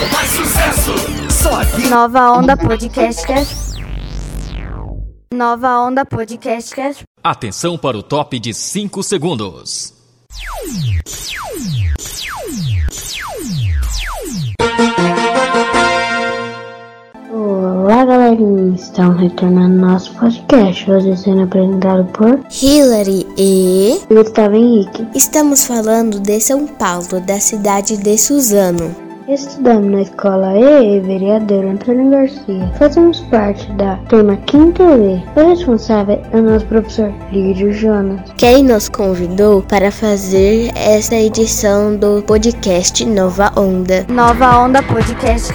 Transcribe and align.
sucesso, 0.00 0.12
mais 0.12 0.30
sucesso. 0.30 0.92
Só 1.30 1.60
aqui. 1.60 1.88
Nova 1.88 2.32
Onda 2.32 2.56
Podcast. 2.56 3.26
Nova 5.34 5.80
Onda 5.80 6.04
Podcast. 6.04 6.74
Atenção 7.22 7.76
para 7.76 7.98
o 7.98 8.02
top 8.02 8.38
de 8.38 8.54
5 8.54 9.02
segundos. 9.02 9.94
Olá, 17.32 18.04
galerinha! 18.04 18.74
Estamos 18.74 19.20
retornando 19.20 19.86
nosso 19.86 20.14
podcast, 20.14 20.90
hoje 20.90 21.16
sendo 21.16 21.42
apresentado 21.42 22.04
por 22.12 22.40
Hillary 22.62 23.26
e. 23.36 24.00
Gustavo 24.08 24.54
Henrique. 24.54 25.06
Estamos 25.14 25.66
falando 25.66 26.20
de 26.20 26.40
São 26.40 26.66
Paulo, 26.66 27.20
da 27.26 27.38
cidade 27.40 27.96
de 27.96 28.16
Suzano. 28.16 29.09
Estudamos 29.30 29.92
na 29.92 30.02
escola 30.02 30.58
E, 30.58 30.98
vereador 30.98 31.64
Antônio 31.64 32.10
Garcia. 32.10 32.68
Fazemos 32.76 33.20
parte 33.30 33.70
da 33.74 33.94
turma 34.08 34.36
Quinta 34.38 34.82
E. 34.82 35.22
O 35.38 35.48
responsável 35.48 36.20
é 36.32 36.36
o 36.36 36.42
nosso 36.42 36.66
professor 36.66 37.14
Lírio 37.30 37.72
Jonas. 37.72 38.20
Quem 38.36 38.64
nos 38.64 38.88
convidou 38.88 39.62
para 39.62 39.92
fazer 39.92 40.72
essa 40.74 41.14
edição 41.14 41.94
do 41.94 42.24
podcast 42.24 43.04
Nova 43.06 43.52
Onda. 43.56 44.04
Nova 44.08 44.64
Onda 44.64 44.82
Podcast. 44.82 45.52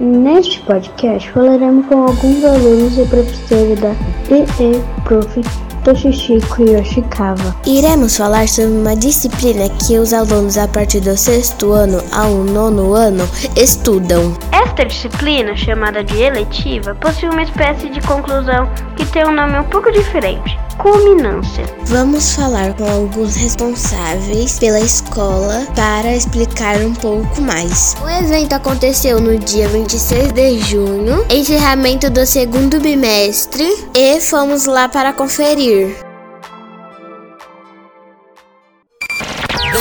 Neste 0.00 0.60
podcast 0.60 1.30
falaremos 1.30 1.84
com 1.84 2.04
alguns 2.04 2.42
alunos 2.42 2.96
e 2.96 3.04
professores 3.04 3.78
da 3.78 3.90
EE 4.30 4.80
Prof. 5.04 5.67
Toshishiko 5.84 6.62
Yoshikawa. 6.62 7.54
Iremos 7.66 8.16
falar 8.16 8.48
sobre 8.48 8.72
uma 8.72 8.94
disciplina 8.94 9.68
que 9.68 9.98
os 9.98 10.12
alunos 10.12 10.56
a 10.58 10.68
partir 10.68 11.00
do 11.00 11.16
sexto 11.16 11.72
ano 11.72 12.02
ao 12.12 12.44
nono 12.44 12.94
ano 12.94 13.28
estudam. 13.56 14.36
Esta 14.64 14.84
disciplina, 14.84 15.54
chamada 15.56 16.02
de 16.02 16.20
eletiva, 16.20 16.92
possui 16.96 17.28
uma 17.28 17.42
espécie 17.42 17.88
de 17.90 18.00
conclusão 18.00 18.68
que 18.96 19.06
tem 19.06 19.24
um 19.24 19.32
nome 19.32 19.56
um 19.56 19.64
pouco 19.64 19.92
diferente. 19.92 20.58
Culminância. 20.76 21.64
Vamos 21.84 22.34
falar 22.34 22.72
com 22.74 22.84
alguns 22.84 23.36
responsáveis 23.36 24.58
pela 24.58 24.80
escola 24.80 25.64
para 25.76 26.12
explicar 26.12 26.76
um 26.78 26.92
pouco 26.92 27.40
mais. 27.40 27.94
O 28.02 28.08
evento 28.08 28.52
aconteceu 28.52 29.20
no 29.20 29.38
dia 29.38 29.68
26 29.68 30.32
de 30.32 30.58
junho, 30.58 31.24
encerramento 31.30 32.10
do 32.10 32.26
segundo 32.26 32.80
bimestre, 32.80 33.64
e 33.94 34.20
fomos 34.20 34.66
lá 34.66 34.88
para 34.88 35.12
conferir. 35.12 36.07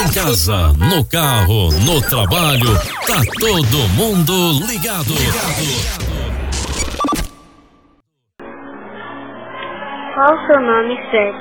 Em 0.07 0.13
casa, 0.13 0.71
no 0.77 1.03
carro, 1.03 1.67
no 1.83 1.99
trabalho, 1.99 2.71
tá 3.03 3.19
todo 3.43 3.77
mundo 3.99 4.31
ligado. 4.63 5.11
Qual 10.13 10.33
o 10.33 10.47
seu 10.47 10.61
nome 10.61 10.95
sério? 11.11 11.35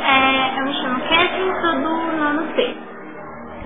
É, 0.00 0.58
eu 0.58 0.64
me 0.64 0.72
chamo 0.80 0.98
Catherine, 1.00 1.52
sou 1.60 1.74
do 1.76 2.16
nono 2.16 2.48
C. 2.56 2.74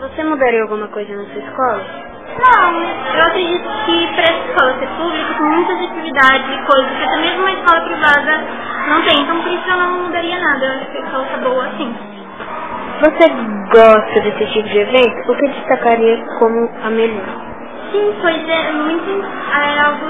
Você 0.01 0.25
mudaria 0.25 0.63
alguma 0.63 0.89
coisa 0.89 1.15
na 1.15 1.25
sua 1.27 1.39
escola? 1.39 1.87
Não, 2.35 2.83
eu 2.83 3.23
acredito 3.23 3.69
que 3.87 4.07
para 4.15 4.25
essa 4.25 4.51
escola 4.51 4.79
ser 4.81 4.89
pública 4.97 5.35
tem 5.35 5.47
muitas 5.47 5.79
atividades 5.79 6.67
coisas 6.67 6.91
que 6.91 7.05
até 7.05 7.17
mesmo 7.19 7.41
uma 7.41 7.53
escola 7.53 7.81
privada 7.83 8.45
não 8.89 9.03
tem, 9.03 9.23
então 9.23 9.41
por 9.43 9.53
isso 9.53 9.71
eu 9.71 9.77
não 9.77 10.03
mudaria 10.07 10.41
nada, 10.41 10.65
eu 10.65 10.73
acho 10.73 10.91
que 10.91 10.99
a 10.99 11.01
escola 11.03 11.25
tá 11.25 11.37
boa 11.39 11.67
assim. 11.69 12.15
Você 13.01 13.29
gosta 13.73 14.21
desse 14.23 14.47
tipo 14.53 14.69
de 14.69 14.79
evento? 14.79 15.33
O 15.33 15.37
que 15.37 15.49
destacaria 15.49 16.25
como 16.39 16.71
a 16.85 16.91
melhor? 16.91 17.27
Sim, 17.93 18.15
pois 18.23 18.49
é 18.49 18.73
muito 18.73 19.11
é 19.53 19.81
algo 19.81 20.07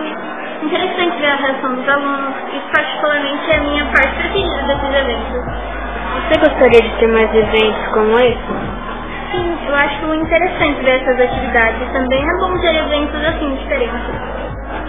interessante 0.63 1.19
ver 1.21 1.27
a 1.29 1.37
reação 1.37 1.75
dos 1.77 1.89
alunos, 1.89 2.35
isso 2.55 2.69
particularmente 2.75 3.51
é 3.51 3.57
a 3.57 3.63
minha 3.63 3.85
parte 3.87 4.15
preferida 4.17 4.63
desses 4.69 4.95
eventos. 4.97 5.45
Você 6.15 6.41
gostaria 6.41 6.83
de 6.83 6.99
ter 6.99 7.09
mais 7.09 7.35
eventos 7.35 7.89
como 7.95 8.19
esse? 8.21 8.55
Sim, 9.33 9.59
eu 9.69 9.77
acho 9.77 10.15
interessante 10.15 10.83
ver 10.85 11.03
essas 11.03 11.21
atividades 11.21 11.83
e 11.83 11.93
também 11.93 12.23
é 12.23 12.39
bom 12.41 12.59
ter 12.61 12.77
eventos 12.77 13.25
assim 13.25 13.55
diferentes. 13.57 14.01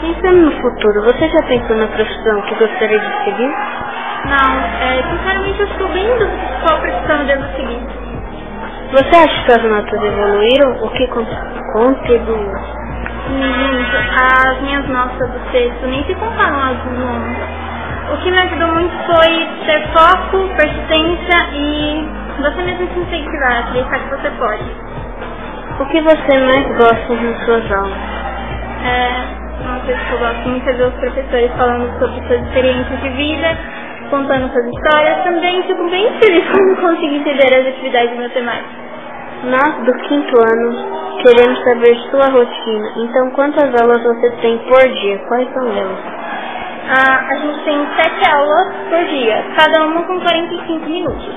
Pensando 0.02 0.42
no 0.42 0.52
futuro, 0.62 1.04
você 1.04 1.30
já 1.30 1.44
pensou 1.48 1.78
na 1.78 1.88
profissão 1.88 2.42
que 2.44 2.56
gostaria 2.56 3.00
de 3.00 3.26
seguir? 3.26 3.56
Não, 4.26 4.60
é, 4.82 5.04
sinceramente 5.12 5.60
eu 5.62 5.68
estou 5.68 5.90
bem 5.90 6.06
em 6.06 6.20
dúvida 6.20 6.38
de 6.38 6.62
qual 6.64 6.82
profissão 6.82 7.26
devo 7.28 7.44
seguir. 7.58 7.82
Você 8.92 9.18
acha 9.18 9.46
que 9.46 9.54
as 9.54 9.64
notas 9.64 10.04
evoluíram? 10.04 10.72
O 10.86 10.90
que 10.92 11.08
con- 11.10 11.28
contribuiu? 11.74 12.54
Gente, 13.30 13.98
as 14.22 14.62
minhas 14.62 14.88
notas 14.90 15.32
do 15.32 15.52
sexto 15.52 15.88
nem 15.88 16.04
se 16.06 16.16
comparam 16.16 16.60
às 16.62 16.78
do 16.84 16.92
nono. 16.92 17.36
O 18.14 18.18
que 18.20 18.32
me 18.32 18.40
ajudou 18.42 18.70
muito 18.70 18.96
foi 19.08 19.48
ter 19.66 19.88
foco, 19.94 20.50
persistência 20.58 21.50
e 21.54 22.10
você 22.42 22.64
mesmo 22.64 22.88
se 22.94 23.00
incentivar, 23.00 23.60
acreditar 23.60 24.00
que 24.00 24.10
você 24.18 24.32
pode. 24.32 24.66
O 25.82 25.86
que 25.88 26.02
você 26.02 26.40
mais 26.40 26.68
gosta 26.78 27.14
nas 27.16 27.46
suas 27.46 27.72
aulas? 27.74 27.98
É 28.84 29.64
uma 29.66 29.80
coisa 29.82 30.00
que 30.06 30.14
eu 30.14 30.20
gosto 30.20 30.50
muito 30.50 30.70
é 30.70 30.74
ver 30.74 30.88
os 30.88 30.96
professores 30.96 31.52
falando 31.58 32.00
sobre 32.00 32.28
suas 32.28 32.42
experiências 32.48 33.02
de 33.02 33.10
vida, 33.12 33.58
contando 34.10 34.52
suas 34.54 34.66
histórias. 34.68 35.24
Também 35.24 35.64
fico 35.64 35.90
bem 35.90 36.08
feliz 36.22 36.46
quando 36.52 36.82
consigo 36.82 37.16
entender 37.16 37.54
as 37.56 37.68
atividades 37.68 38.12
de 38.12 38.18
matemática. 38.22 38.86
Nós, 39.46 39.76
do 39.86 39.94
quinto 40.08 40.36
ano, 40.40 41.18
queremos 41.24 41.60
saber 41.64 41.96
sua 42.12 42.28
rotina. 42.30 42.90
Então, 42.98 43.32
quantas 43.32 43.70
aulas 43.82 44.04
você 44.04 44.32
tem 44.42 44.58
por 44.60 44.82
dia? 44.90 45.20
Quais 45.28 45.48
são 45.54 45.68
elas? 45.68 46.00
Ah, 46.90 47.28
a 47.32 47.36
gente 47.38 47.60
tem 47.66 47.88
sete 47.98 48.32
aulas 48.32 48.68
por 48.90 49.06
dia, 49.06 49.44
cada 49.58 49.86
uma 49.88 50.04
com 50.04 50.20
45 50.22 50.86
minutos. 50.90 51.30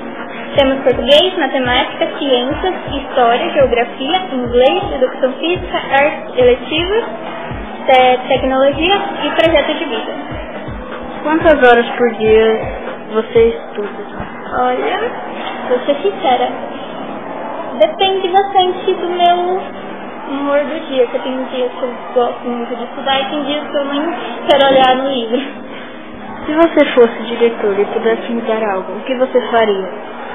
Temos 0.57 0.81
português, 0.85 1.39
matemática, 1.39 2.09
ciências, 2.19 2.75
história, 2.95 3.51
geografia, 3.53 4.19
inglês, 4.33 4.83
educação 4.95 5.33
física, 5.35 5.79
artes 5.79 6.39
eletivas, 6.39 7.05
te- 7.87 8.29
tecnologia 8.29 8.97
e 9.25 9.31
projeto 9.31 9.79
de 9.79 9.85
vida. 9.87 10.38
Quantas 11.23 11.55
horas 11.69 11.89
por 11.97 12.11
dia 12.13 12.61
você 13.13 13.49
estuda? 13.49 13.89
Olha, 14.61 15.01
vou 15.69 15.79
ser 15.81 15.97
sincera. 16.03 16.49
Depende 17.79 18.29
bastante 18.29 18.95
do 18.95 19.09
meu 19.09 19.61
humor 20.31 20.61
do 20.65 20.87
dia, 20.89 21.07
que 21.07 21.19
tem 21.21 21.45
dias 21.47 21.73
que 21.73 21.83
eu 21.83 21.95
gosto 22.15 22.49
muito 22.49 22.75
de 22.77 22.85
estudar 22.85 23.21
e 23.21 23.31
tem 23.31 23.45
dias 23.45 23.67
que 23.69 23.77
eu 23.77 23.85
nem 23.87 24.03
quero 24.49 24.67
olhar 24.71 24.97
no 24.97 25.09
livro. 25.11 25.41
Se 26.47 26.55
você 26.55 26.87
fosse 26.95 27.23
diretor 27.25 27.79
e 27.79 27.85
pudesse 27.87 28.33
mudar 28.33 28.63
algo, 28.73 28.93
o 28.93 29.01
que 29.03 29.15
você 29.17 29.41
faria? 29.51 29.89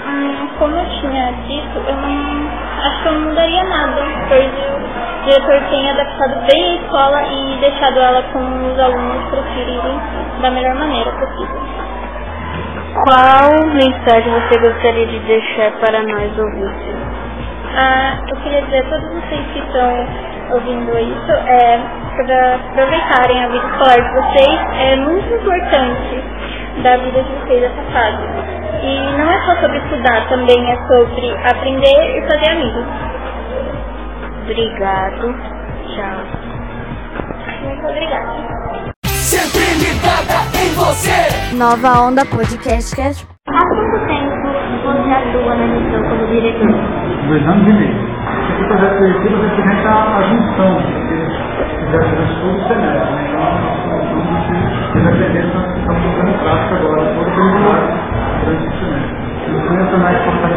Hum, 0.08 0.48
como 0.60 0.76
eu 0.76 0.86
tinha 1.02 1.32
dito, 1.48 1.78
eu 1.88 1.96
não 1.96 2.50
acho 2.84 3.02
que 3.04 3.08
eu 3.08 3.14
não 3.14 3.22
mudaria 3.30 3.64
nada, 3.64 4.02
pois 4.30 4.73
o 5.24 5.26
diretor 5.26 5.70
tem 5.70 5.90
adaptado 5.90 6.36
bem 6.52 6.64
a 6.64 6.82
escola 6.82 7.24
e 7.24 7.58
deixado 7.62 7.98
ela 7.98 8.22
com 8.34 8.40
os 8.40 8.78
alunos 8.80 9.30
preferirem 9.30 10.02
da 10.42 10.52
melhor 10.52 10.76
maneira 10.76 11.12
possível. 11.14 11.62
Qual 13.06 13.74
mensagem 13.74 14.34
você 14.34 14.60
gostaria 14.60 15.08
de 15.08 15.20
deixar 15.20 15.72
para 15.80 16.04
nós 16.04 16.38
ouvintes? 16.38 16.96
Ah, 17.78 18.18
eu 18.28 18.36
queria 18.42 18.62
dizer 18.64 18.86
a 18.86 18.90
todos 18.90 19.10
vocês 19.14 19.48
que 19.54 19.60
estão 19.60 20.08
ouvindo 20.52 21.00
isso, 21.00 21.32
é, 21.32 21.80
para 22.18 22.56
aproveitarem 22.56 23.46
a 23.46 23.48
vida 23.48 23.66
escolar 23.66 23.96
de 23.96 24.14
vocês, 24.14 24.60
é 24.78 24.96
muito 24.98 25.34
importante 25.34 26.24
da 26.84 26.98
vida 26.98 27.24
de 27.24 27.32
vocês 27.32 27.64
essa 27.64 27.82
fase. 27.94 28.24
E 28.84 29.00
não 29.18 29.32
é 29.32 29.40
só 29.46 29.56
sobre 29.62 29.78
estudar, 29.78 30.28
também 30.28 30.70
é 30.70 30.76
sobre 30.86 31.32
aprender 31.50 32.18
e 32.18 32.22
fazer 32.30 32.52
amigos. 32.52 33.13
Obrigado. 34.44 35.34
Tchau. 35.88 36.20
Muito 37.64 37.86
obrigada. 37.88 38.34
Sempre 39.08 39.66
ligada 39.80 40.36
em 40.60 40.76
você. 40.76 41.56
Nova 41.56 42.02
Onda 42.02 42.26
Podcast. 42.26 43.26
Há 43.48 43.52
quanto 43.54 44.06
tempo 44.08 44.36
você 44.84 45.12
atua 45.12 45.56
na 45.56 45.66
gestão 45.68 46.04
como 46.10 46.28
diretor? 46.28 46.76
dois 47.28 47.48
anos 47.48 47.68
e 47.70 47.74
meio. 47.74 47.96
Esse 48.52 48.68
projeto 48.68 48.98
seletivo 48.98 49.42
representa 49.44 49.90
a 49.90 50.22
junção, 50.24 50.74
durante 51.92 52.34
todo 52.42 52.58
o 52.58 52.68
semestre. 52.68 53.16
né? 53.16 53.22
Então, 55.48 55.62
nós 55.62 55.78
estamos 55.80 56.04
usando 56.04 56.34
prática 56.44 56.76
agora, 56.76 57.02
todo 57.16 57.22
o 57.22 57.32
período 57.32 57.72
durante 58.44 58.66
o 58.68 58.72
semestre. 58.80 59.24
E 59.44 59.56
o 59.56 59.58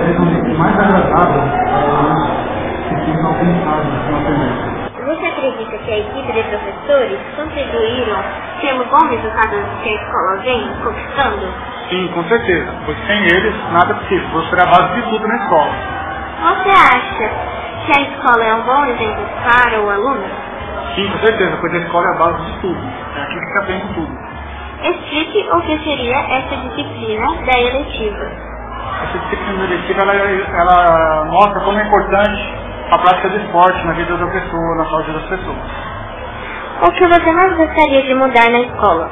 vez 0.03 0.19
um 0.19 0.23
ambiente 0.23 0.59
mais 0.59 0.75
agradável 0.81 1.43
Você 5.07 5.27
acredita 5.27 5.79
que 5.79 5.93
a 5.93 5.99
equipe 5.99 6.33
de 6.33 6.43
professores 6.45 7.19
contribuíram 7.37 8.23
pelo 8.61 8.85
bom 8.87 9.09
resultado 9.09 9.57
que 9.83 9.91
a 9.91 9.95
escola 9.95 10.37
vem 10.43 10.69
conquistando? 10.85 11.49
Sim, 11.91 12.09
com 12.15 12.25
certeza, 12.25 12.73
pois 12.87 12.99
sem 13.07 13.19
eles 13.25 13.55
nada 13.73 13.93
é 13.93 13.97
possível. 13.97 14.29
Você 14.31 14.57
é 14.57 14.63
a 14.63 14.67
base 14.67 14.95
de 14.95 15.03
tudo 15.11 15.29
na 15.29 15.37
escola. 15.37 15.73
Você 16.43 16.71
acha 16.71 17.31
que 17.87 17.93
a 17.99 18.03
escola 18.03 18.45
é 18.45 18.55
um 18.55 18.63
bom 18.63 18.85
exemplo 18.87 19.27
para 19.45 19.81
o 19.83 19.91
aluno? 19.91 20.25
Sim, 20.97 21.11
com 21.11 21.19
certeza, 21.27 21.57
pois 21.61 21.75
a 21.75 21.79
escola 21.79 22.07
é 22.07 22.11
a 22.11 22.19
base 22.19 22.45
de 22.45 22.61
tudo. 22.61 22.81
É 23.17 23.23
aqui 23.23 23.41
que 23.41 23.53
se 23.53 23.59
aprende 23.59 23.95
tudo. 23.95 24.19
Explique 24.83 25.49
o 25.53 25.61
que 25.63 25.79
seria 25.85 26.17
essa 26.19 26.57
disciplina 26.57 27.27
da 27.47 27.61
eletiva. 27.61 28.33
Essa 29.03 29.19
disciplina 29.19 29.65
eletiva, 29.65 30.03
ela, 30.03 30.15
ela 30.15 31.25
mostra 31.27 31.61
como 31.61 31.79
é 31.79 31.83
importante 31.87 32.66
a 32.91 32.99
prática 32.99 33.29
do 33.29 33.37
esporte 33.39 33.85
na 33.85 33.93
vida 33.93 34.17
da 34.17 34.27
pessoa, 34.27 34.77
na 34.77 34.85
saúde 34.85 35.13
das 35.13 35.23
pessoas. 35.25 35.57
O 36.83 36.93
que 36.93 37.07
você 37.07 37.33
mais 37.33 37.57
gostaria 37.57 38.03
de 38.03 38.15
mudar 38.15 38.51
na 38.51 38.61
escola? 38.61 39.11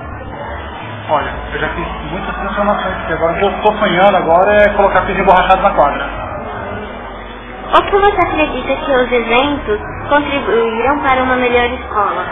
Olha, 1.11 1.33
eu 1.53 1.61
já 1.61 1.69
fiz 1.69 1.87
muitas 2.11 2.35
transformações, 2.37 2.95
porque 2.97 3.13
agora 3.15 3.33
o 3.33 3.37
que 3.37 3.45
eu 3.45 3.51
estou 3.51 3.77
sonhando 3.79 4.17
agora 4.17 4.53
é 4.53 4.69
colocar 4.71 5.03
piso 5.03 5.21
emborrachado 5.21 5.63
na 5.63 5.71
quadra. 5.71 6.25
O 7.77 7.83
que 7.83 7.97
você 7.97 8.27
acredita 8.27 8.77
que 8.77 8.93
os 8.93 9.13
eventos 9.13 9.81
contribuíram 10.09 10.99
para 11.01 11.23
uma 11.23 11.37
melhor 11.37 11.67
escola? 11.67 12.25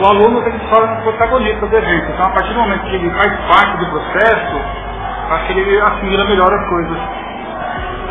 O 0.00 0.06
aluno 0.06 0.42
tem 0.42 0.52
que 0.52 0.74
ser 0.74 0.82
o 0.82 1.02
protagonista 1.02 1.66
do 1.66 1.76
evento, 1.76 2.12
então 2.12 2.26
a 2.26 2.30
partir 2.30 2.52
do 2.52 2.60
momento 2.60 2.82
que 2.82 2.96
ele 2.96 3.10
faz 3.10 3.32
parte 3.48 3.76
do 3.78 3.86
processo, 3.86 4.60
acho 5.30 5.46
que 5.46 5.52
ele 5.52 5.80
assimila 5.80 6.24
melhor 6.24 6.52
as 6.52 6.68
coisas. 6.68 6.98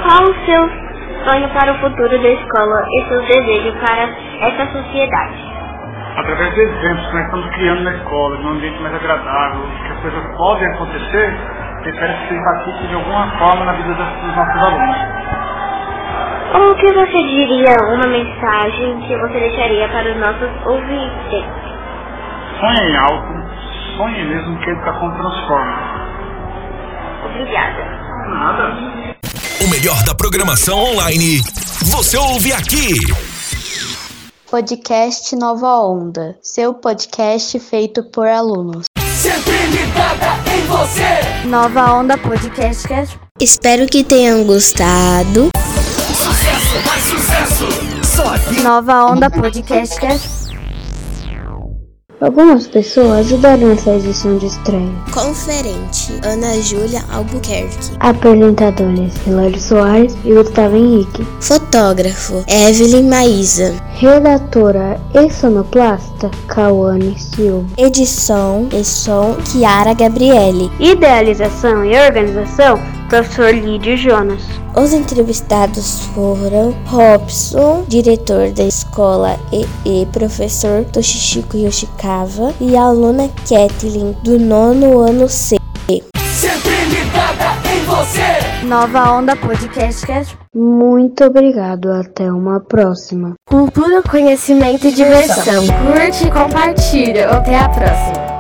Qual 0.04 0.24
o 0.30 0.46
seu 0.46 0.87
sonho 1.28 1.50
para 1.50 1.74
o 1.74 1.80
futuro 1.80 2.10
da 2.10 2.30
escola 2.30 2.86
e 2.90 3.08
seus 3.10 3.28
desejos 3.28 3.76
para 3.82 4.04
essa 4.48 4.66
sociedade? 4.72 5.54
Através 6.18 6.56
dos 6.56 6.60
eventos 6.60 7.08
que 7.08 7.14
nós 7.14 7.26
estamos 7.26 7.50
criando 7.56 7.84
na 7.84 7.94
escola, 7.94 8.38
de 8.38 8.46
um 8.46 8.50
ambiente 8.52 8.82
mais 8.82 8.96
agradável, 8.96 9.62
que 9.86 9.94
as 9.94 10.00
coisas 10.00 10.38
podem 10.38 10.68
acontecer, 10.74 11.38
eu 11.84 11.92
espero 11.92 12.14
que 12.14 12.24
isso 12.26 12.34
impacte 12.34 12.88
de 12.88 12.96
alguma 12.96 13.28
forma 13.38 13.66
na 13.66 13.74
vida 13.74 13.94
dos 13.94 14.36
nossos 14.36 14.64
alunos. 14.64 14.98
O 16.56 16.76
que 16.76 16.94
você 16.94 17.24
diria 17.24 17.76
uma 17.94 18.08
mensagem 18.08 19.00
que 19.02 19.18
você 19.18 19.40
deixaria 19.40 19.90
para 19.90 20.10
os 20.10 20.18
nossos 20.18 20.50
ouvintes? 20.66 21.46
Sonhe 22.60 22.90
em 22.90 22.98
alto, 22.98 23.34
sonhe 23.98 24.24
mesmo 24.26 24.58
que 24.60 24.70
a 24.70 24.74
educação 24.74 25.12
transforma. 25.18 25.78
Obrigada. 27.26 27.86
Nada. 28.30 29.07
O 29.64 29.68
melhor 29.70 30.04
da 30.04 30.14
programação 30.14 30.78
online. 30.78 31.42
Você 31.86 32.16
ouve 32.18 32.54
aqui. 32.54 33.00
Podcast 34.50 35.36
Nova 35.36 35.80
Onda, 35.82 36.38
seu 36.42 36.74
podcast 36.74 37.60
feito 37.60 38.04
por 38.04 38.28
alunos. 38.28 38.86
Sempre 39.16 39.58
ligada 39.68 40.52
em 40.54 40.66
você. 40.68 41.48
Nova 41.48 41.94
Onda 41.94 42.18
Podcast. 42.18 42.88
Espero 43.42 43.88
que 43.88 44.04
tenham 44.04 44.44
gostado. 44.46 45.50
Sucesso, 46.16 46.86
mais 46.86 47.04
sucesso. 47.04 47.68
Só 48.16 48.36
aqui. 48.36 48.62
Nova 48.62 49.06
Onda 49.06 49.30
Podcast. 49.30 50.37
Algumas 52.20 52.66
pessoas 52.66 53.28
ajudaram 53.28 53.72
essa 53.72 53.92
edição 53.92 54.40
de 54.40 54.48
estreia. 54.48 54.92
Conferente 55.14 56.14
Ana 56.24 56.60
Júlia 56.62 57.04
Albuquerque. 57.12 57.92
Apresentadores 58.00 59.14
Hilário 59.28 59.60
Soares 59.60 60.18
e 60.26 60.34
Gustavo 60.34 60.76
Henrique. 60.76 61.24
Fotógrafo 61.40 62.44
Evelyn 62.48 63.08
Maísa. 63.08 63.76
Redatora 63.94 65.00
e 65.14 65.30
sonoplasta 65.32 66.32
Cauane 66.48 67.16
Silva. 67.20 67.68
Edição 67.78 68.68
e 68.74 68.84
som 68.84 69.36
Kiara 69.52 69.94
Gabriele. 69.94 70.72
Idealização 70.80 71.86
e 71.86 71.96
organização 72.00 72.97
Professor 73.10 73.54
Lídio 73.54 73.96
Jonas. 73.96 74.44
Os 74.76 74.94
entrevistados 74.94 76.02
foram 76.14 76.76
Robson, 76.86 77.86
diretor 77.88 78.52
da 78.52 78.64
escola 78.64 79.40
EE, 79.52 80.06
professor 80.08 80.84
Toshishiko 80.86 81.58
Yoshikawa 81.58 82.54
e 82.60 82.76
a 82.76 82.84
aluna 82.84 83.30
Kathleen, 83.48 84.16
do 84.24 84.38
nono 84.38 85.00
ano 85.00 85.30
C. 85.30 85.58
Sempre 86.26 86.86
ligada 86.86 87.46
em 87.74 87.86
você. 87.86 88.66
Nova 88.66 89.12
Onda 89.14 89.36
Podcast. 89.36 90.38
Muito 90.54 91.24
obrigado. 91.24 91.90
Até 91.90 92.30
uma 92.32 92.60
próxima. 92.60 93.34
Cultura, 93.48 94.04
conhecimento 94.04 94.88
e 94.88 94.92
diversão. 94.92 95.66
Curte 95.66 96.28
e 96.28 96.32
compartilha. 96.32 97.30
Até 97.30 97.58
a 97.58 97.70
próxima. 97.70 98.37